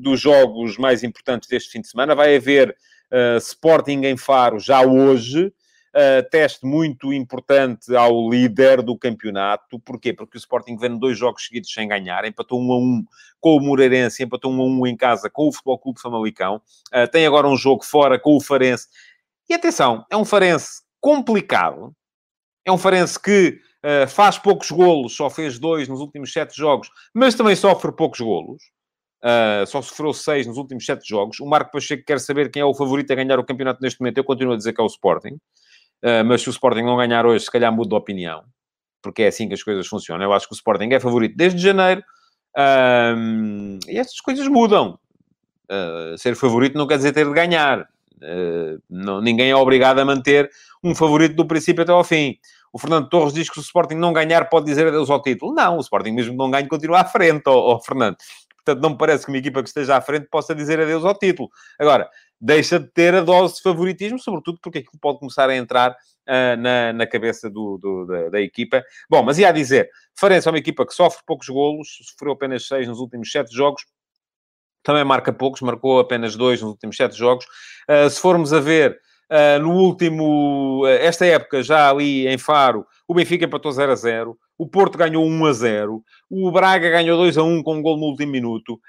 [0.00, 2.16] dos jogos mais importantes deste fim de semana.
[2.16, 2.76] Vai haver
[3.38, 5.52] Sporting em Faro já hoje.
[5.94, 9.80] Uh, teste muito importante ao líder do campeonato.
[9.80, 10.12] Porquê?
[10.12, 12.24] Porque o Sporting vem dois jogos seguidos sem ganhar.
[12.24, 13.04] Empatou 1 a 1
[13.40, 16.60] com o Moreirense, empatou 1 a 1 em casa com o Futebol Clube Famalicão.
[16.94, 18.86] Uh, tem agora um jogo fora com o Farense.
[19.48, 21.94] E atenção, é um Farense complicado.
[22.64, 26.90] É um Farense que uh, faz poucos golos, só fez dois nos últimos sete jogos,
[27.14, 28.62] mas também sofre poucos golos.
[29.22, 31.40] Uh, só sofreu seis nos últimos sete jogos.
[31.40, 34.18] O Marco Pacheco quer saber quem é o favorito a ganhar o campeonato neste momento.
[34.18, 35.38] Eu continuo a dizer que é o Sporting.
[36.04, 38.44] Uh, mas se o Sporting não ganhar hoje, se calhar muda de opinião,
[39.02, 40.24] porque é assim que as coisas funcionam.
[40.24, 42.02] Eu acho que o Sporting é favorito desde janeiro
[43.86, 44.98] e estas coisas mudam.
[45.70, 47.88] Uh, ser favorito não quer dizer ter de ganhar.
[48.90, 50.50] Não, ninguém é obrigado a manter
[50.82, 52.36] um favorito do princípio até ao fim.
[52.72, 55.54] O Fernando Torres diz que se o Sporting não ganhar pode dizer adeus ao título.
[55.54, 58.16] Não, o Sporting mesmo não ganha continua à frente, ó, ó Fernando.
[58.56, 61.14] Portanto, não me parece que uma equipa que esteja à frente possa dizer adeus ao
[61.14, 61.48] título.
[61.78, 65.90] Agora, deixa de ter a dose de favoritismo, sobretudo porque aquilo pode começar a entrar
[65.92, 68.82] uh, na, na cabeça do, do da, da, equipa.
[69.10, 72.66] Bom, mas ia a dizer, Farense é uma equipa que sofre poucos golos, sofreu apenas
[72.66, 73.84] seis nos últimos sete jogos,
[74.82, 77.44] também marca poucos, marcou apenas dois nos últimos sete jogos.
[77.88, 78.98] Uh, se formos a ver,
[79.30, 84.38] uh, no último, esta época, já ali em Faro, o Benfica empatou 0 a 0,
[84.58, 87.96] o Porto ganhou 1 a 0, o Braga ganhou 2 a 1 com um gol
[87.96, 88.80] no último minuto.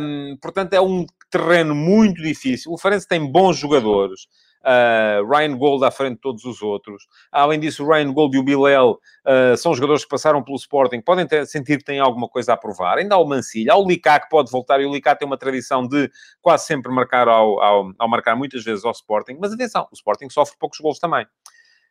[0.00, 2.70] Um, portanto, é um terreno muito difícil.
[2.72, 4.28] O Farense tem bons jogadores.
[4.58, 7.06] Uh, Ryan Gold à frente de todos os outros.
[7.32, 11.00] Além disso, o Ryan Gold e o Bilel uh, são jogadores que passaram pelo Sporting,
[11.00, 12.98] podem ter, sentir que têm alguma coisa a provar.
[12.98, 15.38] Ainda há o Mancilha, há o Licá que pode voltar, e o Licá tem uma
[15.38, 16.10] tradição de
[16.42, 19.38] quase sempre marcar ao, ao, ao marcar muitas vezes ao Sporting.
[19.40, 21.24] Mas atenção, o Sporting sofre poucos gols também.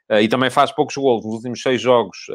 [0.09, 1.25] Uh, e também faz poucos gols.
[1.25, 2.27] Nos últimos seis jogos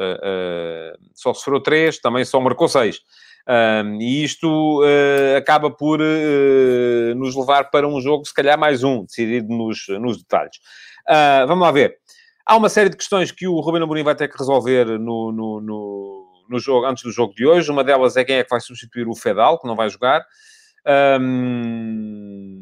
[1.15, 3.01] só sofreu três, também só marcou seis.
[3.47, 8.83] Um, e isto uh, acaba por uh, nos levar para um jogo, se calhar mais
[8.83, 10.57] um, decidido nos, nos detalhes.
[11.09, 11.97] Uh, vamos lá ver.
[12.45, 15.61] Há uma série de questões que o Rubén Amorim vai ter que resolver no, no,
[15.61, 17.69] no, no, jogo, antes do jogo de hoje.
[17.71, 20.25] Uma delas é quem é que vai substituir o Fedal, que não vai jogar.
[21.19, 22.52] Um,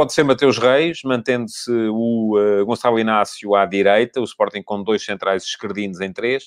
[0.00, 5.04] pode ser Mateus Reis, mantendo-se o uh, Gonçalo Inácio à direita, o Sporting com dois
[5.04, 6.44] centrais esquerdinos em três.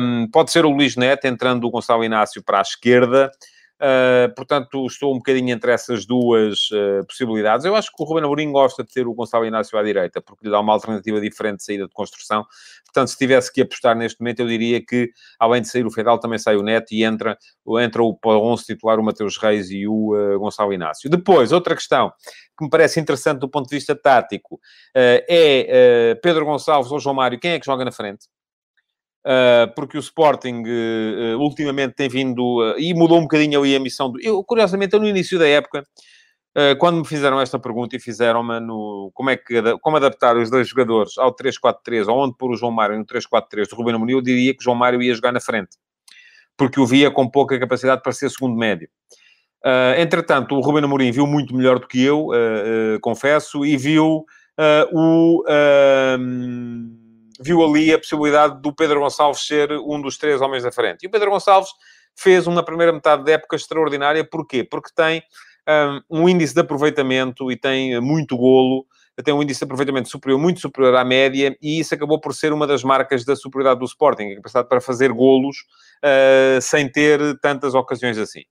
[0.00, 3.30] Um, pode ser o Luís Neto, entrando o Gonçalo Inácio para a esquerda.
[3.82, 7.66] Uh, portanto, estou um bocadinho entre essas duas uh, possibilidades.
[7.66, 10.46] Eu acho que o Ruben Amorim gosta de ter o Gonçalo Inácio à direita, porque
[10.46, 12.46] lhe dá uma alternativa diferente de saída de construção.
[12.84, 16.20] Portanto, se tivesse que apostar neste momento, eu diria que, além de sair o Fedal,
[16.20, 17.36] também sai o Neto e entra,
[17.80, 21.10] entra o para 11 titular o Mateus Reis e o uh, Gonçalo Inácio.
[21.10, 22.12] Depois, outra questão
[22.56, 24.60] que me parece interessante do ponto de vista tático
[24.94, 28.28] é Pedro Gonçalves ou João Mário, quem é que joga na frente?
[29.24, 34.10] Uh, porque o Sporting uh, ultimamente tem vindo e mudou um bocadinho ali a missão.
[34.10, 34.20] Do...
[34.20, 35.86] Eu, curiosamente, eu, no início da época,
[36.78, 40.68] quando me fizeram esta pergunta e fizeram-me no como é que como adaptar os dois
[40.68, 44.20] jogadores ao 3-4-3 ou onde pôr o João Mário no 3-4-3 do Rubem Amorim, eu
[44.20, 45.78] diria que o João Mário ia jogar na frente,
[46.54, 48.86] porque o via com pouca capacidade para ser segundo médio.
[49.96, 52.28] entretanto, o Rubem Amorim viu muito melhor do que eu,
[53.00, 54.26] confesso, e viu
[54.92, 55.44] o
[57.42, 61.04] viu ali a possibilidade do Pedro Gonçalves ser um dos três homens da frente.
[61.04, 61.70] E o Pedro Gonçalves
[62.16, 64.24] fez uma primeira metade da época extraordinária.
[64.24, 64.64] Porquê?
[64.64, 65.22] Porque tem
[66.10, 68.86] um, um índice de aproveitamento e tem muito golo,
[69.24, 72.52] tem um índice de aproveitamento superior, muito superior à média, e isso acabou por ser
[72.52, 75.56] uma das marcas da superioridade do Sporting, a capacidade para fazer golos
[76.04, 78.42] uh, sem ter tantas ocasiões assim.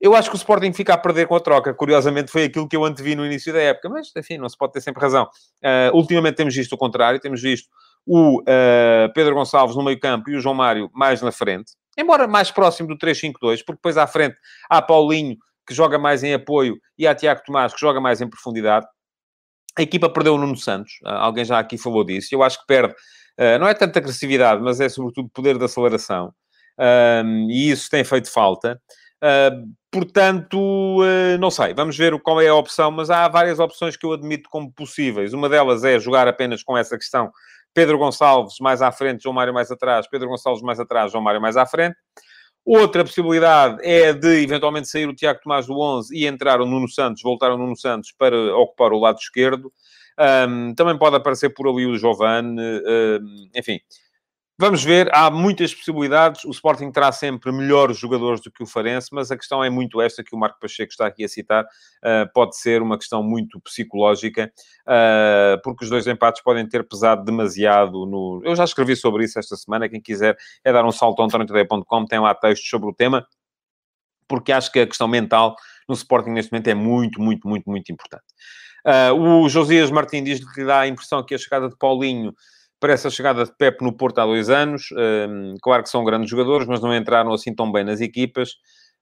[0.00, 1.72] Eu acho que o Sporting fica a perder com a troca.
[1.72, 3.88] Curiosamente, foi aquilo que eu antevi no início da época.
[3.88, 5.24] Mas, enfim, não se pode ter sempre razão.
[5.24, 7.18] Uh, ultimamente temos visto o contrário.
[7.18, 7.70] Temos visto
[8.06, 11.72] o uh, Pedro Gonçalves no meio campo e o João Mário mais na frente.
[11.96, 14.36] Embora mais próximo do 3-5-2, porque depois à frente
[14.68, 15.36] há Paulinho,
[15.66, 18.86] que joga mais em apoio, e há Tiago Tomás, que joga mais em profundidade.
[19.78, 20.92] A equipa perdeu o Nuno Santos.
[21.04, 22.28] Uh, alguém já aqui falou disso.
[22.32, 22.94] Eu acho que perde...
[23.58, 26.32] não é tanta agressividade, mas é sobretudo poder de aceleração.
[27.48, 28.80] e isso tem feito falta.
[29.24, 33.96] Uh, portanto, uh, não sei, vamos ver qual é a opção, mas há várias opções
[33.96, 35.32] que eu admito como possíveis.
[35.32, 37.32] Uma delas é jogar apenas com essa questão.
[37.74, 41.40] Pedro Gonçalves mais à frente, João Mário mais atrás, Pedro Gonçalves mais atrás, João Mário
[41.40, 41.96] mais à frente.
[42.64, 46.88] Outra possibilidade é de eventualmente sair o Tiago Tomás do 11 e entrar o Nuno
[46.88, 49.70] Santos, voltar o Nuno Santos para ocupar o lado esquerdo.
[50.48, 53.80] Um, também pode aparecer por ali o Giovane, um, enfim.
[54.56, 56.44] Vamos ver, há muitas possibilidades.
[56.44, 60.00] O Sporting terá sempre melhores jogadores do que o Farense, mas a questão é muito
[60.00, 61.64] esta que o Marco Pacheco está aqui a citar.
[61.64, 64.52] Uh, pode ser uma questão muito psicológica,
[64.86, 68.42] uh, porque os dois empates podem ter pesado demasiado no.
[68.44, 69.88] Eu já escrevi sobre isso esta semana.
[69.88, 73.26] Quem quiser é dar um salto a antoniotadeia.com, tem lá textos sobre o tema,
[74.28, 75.56] porque acho que a questão mental
[75.88, 78.24] no Sporting neste momento é muito, muito, muito, muito importante.
[78.86, 82.32] Uh, o Josias Martins diz que dá a impressão que a chegada de Paulinho
[82.84, 84.90] Parece a chegada de Pep no Porto há dois anos.
[84.90, 88.56] Uh, claro que são grandes jogadores, mas não entraram assim tão bem nas equipas.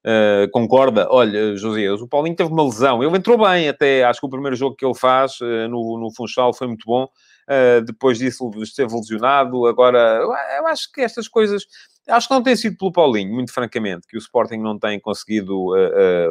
[0.05, 1.05] Uh, concorda?
[1.11, 3.03] Olha, José, o Paulinho teve uma lesão.
[3.03, 6.15] Ele entrou bem até, acho que o primeiro jogo que ele faz uh, no, no
[6.15, 7.03] Funchal foi muito bom.
[7.03, 9.65] Uh, depois disso esteve lesionado.
[9.65, 10.21] Agora,
[10.57, 11.65] eu acho que estas coisas...
[12.07, 15.71] Acho que não tem sido pelo Paulinho, muito francamente, que o Sporting não tem conseguido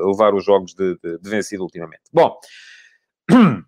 [0.06, 2.04] levar os jogos de, de, de vencido ultimamente.
[2.10, 2.34] Bom,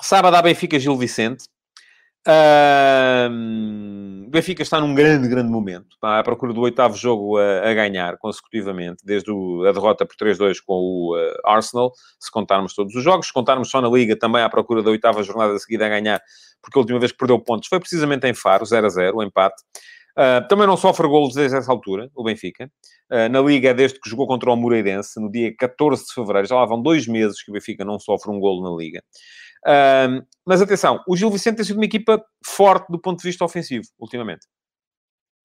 [0.00, 1.46] sábado há Benfica Gil Vicente.
[2.26, 5.94] O Benfica está num grande, grande momento.
[5.94, 10.14] Está à procura do oitavo jogo a, a ganhar consecutivamente, desde o, a derrota por
[10.16, 13.28] 3-2 com o uh, Arsenal, se contarmos todos os jogos.
[13.28, 16.20] Se contarmos só na Liga, também à procura da oitava jornada seguida a ganhar,
[16.62, 19.62] porque a última vez que perdeu pontos foi precisamente em Faro, 0-0, o empate.
[20.10, 22.70] Uh, também não sofre golos desde essa altura, o Benfica.
[23.10, 26.46] Uh, na Liga, é desde que jogou contra o Moreirense, no dia 14 de Fevereiro.
[26.46, 29.02] Já lá vão dois meses que o Benfica não sofre um golo na Liga
[30.46, 33.84] mas atenção, o Gil Vicente tem sido uma equipa forte do ponto de vista ofensivo,
[33.98, 34.46] ultimamente.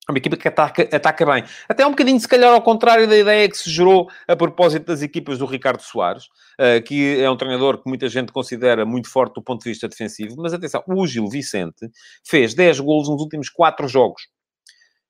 [0.08, 1.43] É uma equipa que ataca, ataca bem.
[1.67, 5.01] Até um bocadinho, se calhar, ao contrário da ideia que se gerou a propósito das
[5.01, 6.25] equipas do Ricardo Soares,
[6.60, 9.88] uh, que é um treinador que muita gente considera muito forte do ponto de vista
[9.88, 10.36] defensivo.
[10.38, 11.89] Mas atenção, o Gil Vicente
[12.23, 14.28] fez 10 golos nos últimos 4 jogos.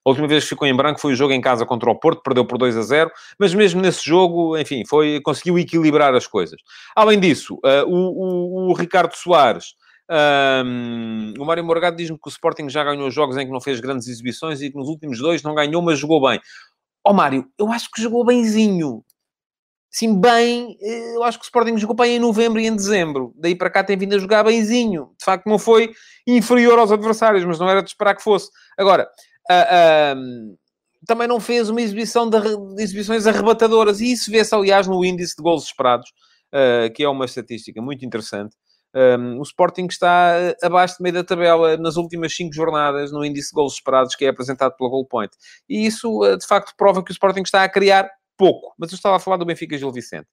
[0.06, 2.22] A última vez que ficou em branco foi o jogo em casa contra o Porto,
[2.22, 6.62] perdeu por 2 a 0, mas mesmo nesse jogo, enfim, foi, conseguiu equilibrar as coisas.
[6.96, 9.74] Além disso, uh, o, o, o, Ricardo Soares,
[10.64, 13.80] um, o Mário Morgado diz-me que o Sporting já ganhou jogos em que não fez
[13.80, 16.40] grandes exibições e que nos últimos dois não ganhou, mas jogou bem.
[17.04, 19.04] Ó oh, Mário, eu acho que jogou bemzinho.
[19.90, 23.34] Sim, bem, eh, eu acho que o Sporting jogou bem em novembro e em dezembro.
[23.38, 25.12] Daí para cá tem vindo a jogar benzinho.
[25.18, 25.94] De facto, não foi
[26.28, 28.50] inferior aos adversários, mas não era de esperar que fosse.
[28.78, 29.08] Agora,
[29.50, 30.58] Uh,
[31.06, 34.00] também não fez uma exibição de, de, exibições arrebatadoras.
[34.02, 36.10] E isso vê-se, aliás, no índice de gols esperados,
[36.54, 38.56] uh, que é uma estatística muito interessante.
[38.96, 43.26] Um, o Sporting está ah, abaixo de meio da tabela nas últimas cinco jornadas no
[43.26, 45.36] índice de gols esperados que é apresentado pela Goal Point.
[45.68, 48.74] E isso, de facto, prova que o Sporting está a criar pouco.
[48.78, 50.28] Mas eu estava a falar do Benfica Gil Vicente.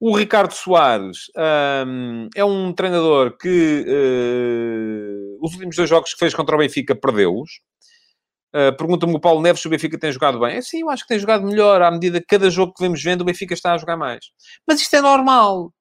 [0.00, 1.26] O Ricardo Soares
[1.86, 6.94] um, é um treinador que uh, os últimos dois jogos que fez contra o Benfica
[6.94, 7.60] perdeu-os.
[8.54, 10.56] Uh, Pergunta-me o Paulo Neves se o Benfica tem jogado bem.
[10.56, 11.82] É, sim, eu acho que tem jogado melhor.
[11.82, 14.26] À medida que cada jogo que vemos vendo, o Benfica está a jogar mais.
[14.66, 15.72] Mas isto é normal.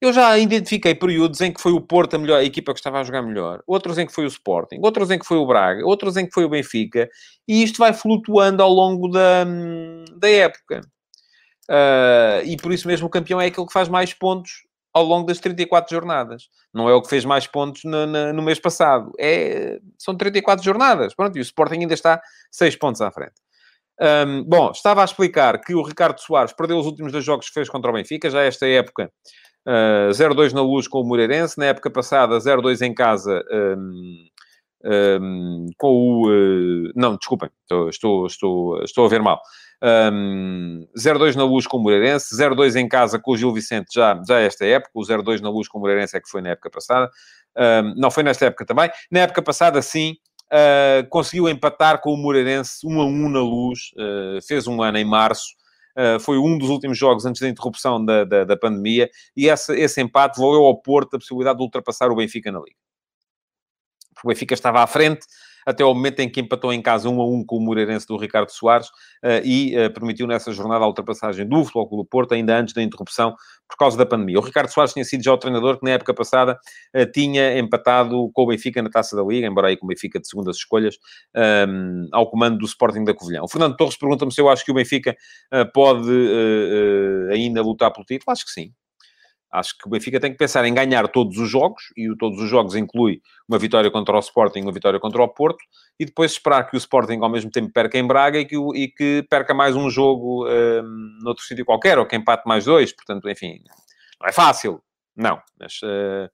[0.00, 3.00] Eu já identifiquei períodos em que foi o Porto a, melhor, a equipa que estava
[3.00, 5.86] a jogar melhor, outros em que foi o Sporting, outros em que foi o Braga,
[5.86, 7.08] outros em que foi o Benfica,
[7.48, 9.44] e isto vai flutuando ao longo da,
[10.18, 10.82] da época.
[11.68, 14.65] Uh, e por isso mesmo o campeão é aquele que faz mais pontos
[14.96, 16.48] ao longo das 34 jornadas.
[16.72, 19.12] Não é o que fez mais pontos no, no, no mês passado.
[19.20, 21.14] É, são 34 jornadas.
[21.14, 22.18] Pronto, e o Sporting ainda está
[22.50, 23.34] 6 pontos à frente.
[24.00, 27.52] Um, bom, estava a explicar que o Ricardo Soares perdeu os últimos dois jogos que
[27.52, 29.10] fez contra o Benfica, já esta época,
[29.66, 34.28] uh, ah, 0-2 na luz com o Moreirense, na época passada 0-2 em casa um,
[34.82, 36.30] um, com o...
[36.30, 39.42] Uh, não, desculpem, estou, estou, estou, estou a ver mal.
[39.82, 44.18] Um, 0-2 na luz com o Moreirense, 0-2 em casa com o Gil Vicente já,
[44.26, 46.70] já esta época, o 0-2 na luz com o Moreirense é que foi na época
[46.70, 47.10] passada.
[47.96, 48.90] não foi nesta época também.
[49.10, 53.78] Na época passada, sim, uh, conseguiu empatar com o Moreirense 1 a 1 na luz,
[53.96, 55.54] uh, fez um ano em março.
[55.96, 59.74] Uh, foi um dos últimos jogos antes da interrupção da, da, da pandemia, e essa,
[59.74, 62.76] esse empate valeu ao Porto a possibilidade de ultrapassar o Benfica na Liga.
[64.22, 65.26] O Benfica estava à frente,
[65.66, 68.16] até ao momento em que empatou em casa 1 a 1 com o Moreirense do
[68.16, 72.72] Ricardo Soares uh, e uh, permitiu nessa jornada a ultrapassagem do do Porto, ainda antes
[72.72, 73.34] da interrupção
[73.68, 74.38] por causa da pandemia.
[74.38, 76.56] O Ricardo Soares tinha sido já o treinador que na época passada
[76.94, 80.20] uh, tinha empatado com o Benfica na Taça da Liga, embora aí com o Benfica
[80.20, 80.96] de segundas escolhas,
[81.34, 83.42] um, ehm, ao comando do Sporting da Covilhã.
[83.42, 85.16] O Fernando Torres pergunta-me se eu acho que o Benfica
[85.74, 86.10] pode
[87.32, 88.32] ainda lutar pelo título.
[88.32, 88.72] Acho que sim.
[89.56, 92.38] Acho que o Benfica tem que pensar em ganhar todos os jogos, e o todos
[92.38, 95.64] os jogos inclui uma vitória contra o Sporting, uma vitória contra o Porto,
[95.98, 98.88] e depois esperar que o Sporting ao mesmo tempo perca em Braga e que, e
[98.88, 102.92] que perca mais um jogo um, noutro sítio qualquer, ou que empate mais dois.
[102.92, 103.62] Portanto, enfim,
[104.20, 104.82] não é fácil,
[105.16, 105.40] não.
[105.58, 106.28] Mas uh,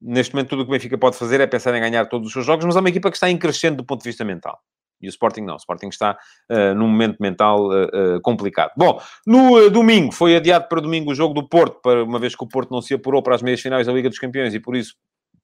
[0.00, 2.32] neste momento tudo o que o Benfica pode fazer é pensar em ganhar todos os
[2.32, 4.60] seus jogos, mas é uma equipa que está em crescendo do ponto de vista mental.
[5.00, 5.54] E o Sporting não.
[5.54, 6.18] O Sporting está
[6.50, 8.72] uh, num momento mental uh, uh, complicado.
[8.76, 12.44] Bom, no domingo, foi adiado para domingo o jogo do Porto, para, uma vez que
[12.44, 14.74] o Porto não se apurou para as meias finais da Liga dos Campeões e por
[14.76, 14.94] isso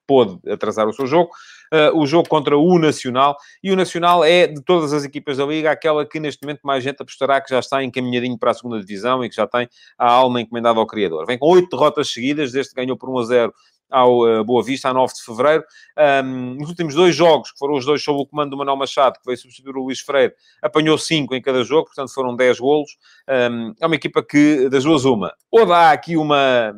[0.04, 1.30] pôde atrasar o seu jogo.
[1.94, 3.36] o jogo contra o Nacional.
[3.62, 6.82] E o Nacional é, de todas as equipas da Liga, aquela que neste momento mais
[6.82, 10.10] gente apostará que já está encaminhadinho para a segunda divisão e que já tem a
[10.10, 11.24] alma encomendada ao Criador.
[11.24, 13.54] Vem com oito derrotas seguidas, desde que ganhou por 1 a 0
[13.92, 15.64] ao uh, Boa Vista, a 9 de fevereiro.
[16.24, 19.18] Um, nos últimos dois jogos, que foram os dois sob o comando do Manuel Machado,
[19.18, 22.96] que veio substituir o Luís Freire, apanhou 5 em cada jogo, portanto foram 10 golos.
[23.28, 26.74] Um, é uma equipa que, das duas, uma, ou dá aqui uma,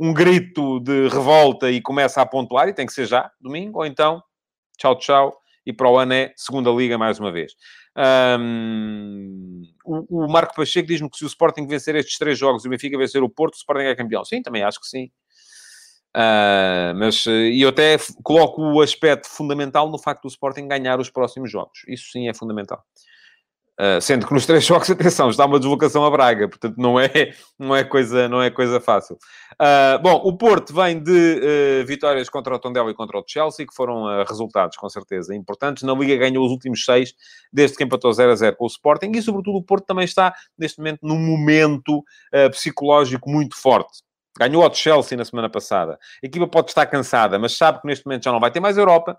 [0.00, 3.86] um grito de revolta e começa a pontuar, e tem que ser já, domingo, ou
[3.86, 4.22] então,
[4.78, 7.52] tchau, tchau, e para o ano é segunda liga mais uma vez.
[8.40, 12.68] Um, o, o, Marco Pacheco diz-me que se o Sporting vencer estes três jogos e
[12.68, 14.24] o Benfica vencer o Porto, o Sporting é campeão.
[14.24, 15.10] Sim, também acho que sim.
[16.18, 20.98] Uh, mas eh, e eu até coloco o aspecto fundamental no facto do Sporting ganhar
[20.98, 21.82] os próximos jogos.
[21.86, 22.82] Isso sim é fundamental.
[23.80, 27.32] Uh, sendo que nos três jogos, atenção, está uma deslocação a Braga, portanto não é,
[27.56, 29.16] não é, coisa, não é coisa fácil.
[29.52, 33.64] Uh, bom, o Porto vem de uh, vitórias contra o Tondela e contra o Chelsea,
[33.64, 35.84] que foram resultados, com certeza, importantes.
[35.84, 37.14] Na Liga ganhou os últimos seis,
[37.52, 40.34] desde que empatou 0 a 0 com o Sporting, e sobretudo o Porto também está,
[40.58, 42.02] neste momento, num momento
[42.50, 44.07] psicológico muito forte.
[44.38, 45.98] Ganhou ao Chelsea na semana passada.
[46.22, 48.78] A equipa pode estar cansada, mas sabe que neste momento já não vai ter mais
[48.78, 49.18] Europa.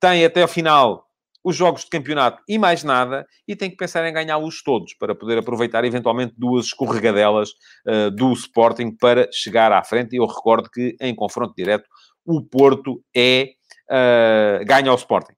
[0.00, 1.08] Tem até ao final
[1.42, 5.14] os jogos de campeonato e mais nada, e tem que pensar em ganhá-los todos para
[5.14, 7.50] poder aproveitar eventualmente duas escorregadelas
[7.86, 10.14] uh, do Sporting para chegar à frente.
[10.14, 11.88] E eu recordo que em confronto direto
[12.24, 13.52] o Porto é
[13.90, 15.34] uh, ganha ao Sporting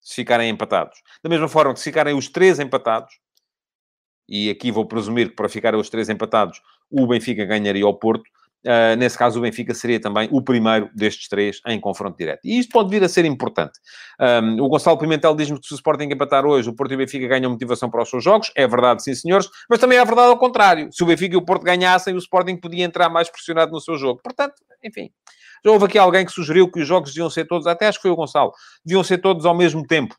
[0.00, 0.98] se ficarem empatados.
[1.22, 3.14] Da mesma forma que se ficarem os três empatados,
[4.28, 8.24] e aqui vou presumir que para ficarem os três empatados o Benfica ganharia ao Porto,
[8.64, 12.40] Uh, nesse caso, o Benfica seria também o primeiro destes três em confronto direto.
[12.44, 13.78] E isto pode vir a ser importante.
[14.18, 16.98] Um, o Gonçalo Pimentel diz-me que se o Sporting empatar hoje, o Porto e o
[16.98, 18.50] Benfica ganham motivação para os seus jogos.
[18.56, 19.48] É verdade, sim, senhores.
[19.68, 20.88] Mas também é verdade ao contrário.
[20.92, 23.96] Se o Benfica e o Porto ganhassem, o Sporting podia entrar mais pressionado no seu
[23.98, 24.20] jogo.
[24.22, 25.10] Portanto, enfim.
[25.64, 28.02] Já houve aqui alguém que sugeriu que os jogos deviam ser todos, até acho que
[28.02, 28.52] foi o Gonçalo,
[28.84, 30.14] deviam ser todos ao mesmo tempo.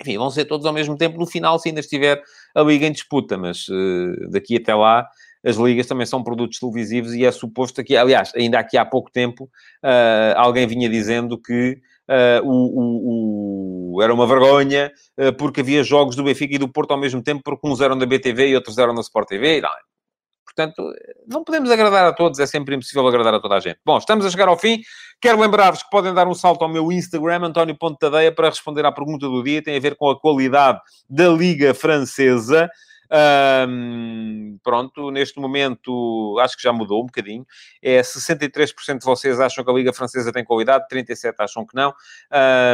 [0.00, 2.22] Enfim, vão ser todos ao mesmo tempo no final, se ainda estiver
[2.54, 3.36] a Liga em disputa.
[3.36, 5.06] Mas uh, daqui até lá
[5.44, 9.10] as ligas também são produtos televisivos e é suposto que, aliás, ainda aqui há pouco
[9.10, 15.60] tempo, uh, alguém vinha dizendo que uh, o, o, o, era uma vergonha uh, porque
[15.60, 18.48] havia jogos do Benfica e do Porto ao mesmo tempo, porque uns eram da BTV
[18.48, 19.60] e outros eram da Sport TV.
[19.60, 19.70] Não.
[20.44, 20.92] Portanto,
[21.28, 23.78] não podemos agradar a todos, é sempre impossível agradar a toda a gente.
[23.86, 24.80] Bom, estamos a chegar ao fim.
[25.20, 28.84] Quero lembrar-vos que podem dar um salto ao meu Instagram, António Ponte Tadeia, para responder
[28.84, 29.62] à pergunta do dia.
[29.62, 32.68] Tem a ver com a qualidade da Liga Francesa.
[33.10, 37.44] Um, pronto, neste momento acho que já mudou um bocadinho.
[37.82, 41.92] É 63% de vocês acham que a Liga Francesa tem qualidade, 37% acham que não.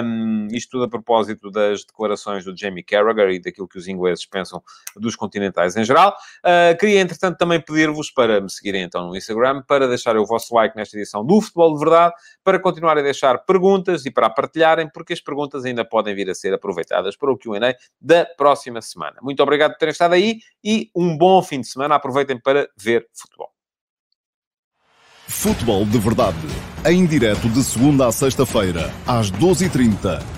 [0.05, 4.27] Um, isto tudo a propósito das declarações do Jamie Carragher e daquilo que os ingleses
[4.27, 4.63] pensam
[4.97, 6.15] dos continentais em geral.
[6.45, 10.55] Uh, queria, entretanto, também pedir-vos para me seguirem então no Instagram, para deixarem o vosso
[10.55, 14.89] like nesta edição do Futebol de Verdade, para continuarem a deixar perguntas e para partilharem,
[14.93, 19.17] porque as perguntas ainda podem vir a ser aproveitadas para o Q&A da próxima semana.
[19.23, 21.95] Muito obrigado por terem estado aí aí e um bom fim de semana.
[21.95, 23.51] Aproveitem para ver futebol.
[25.29, 26.47] Futebol de Verdade,
[26.85, 30.36] em direto de segunda a sexta-feira, às 12h30